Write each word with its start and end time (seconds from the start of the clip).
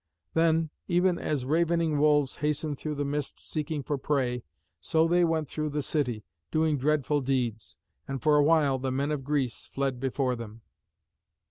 Then, 0.33 0.71
even 0.87 1.19
as 1.19 1.45
ravening 1.45 1.99
wolves 1.99 2.37
hasten 2.37 2.75
through 2.75 2.95
the 2.95 3.05
mist 3.05 3.39
seeking 3.39 3.83
for 3.83 3.99
prey, 3.99 4.41
so 4.79 5.07
they 5.07 5.23
went 5.23 5.47
through 5.47 5.69
the 5.69 5.83
city, 5.83 6.23
doing 6.49 6.79
dreadful 6.79 7.21
deeds. 7.21 7.77
And 8.07 8.19
for 8.19 8.35
a 8.35 8.43
while 8.43 8.79
the 8.79 8.89
men 8.91 9.11
of 9.11 9.23
Greece 9.23 9.69
fled 9.71 9.99
before 9.99 10.35
them. 10.35 10.61